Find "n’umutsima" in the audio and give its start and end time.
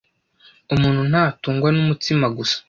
1.71-2.25